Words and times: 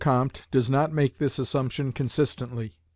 Comte 0.01 0.47
does 0.49 0.67
not 0.67 0.91
make 0.91 1.19
this 1.19 1.37
assumption 1.37 1.91
consistently. 1.91 2.71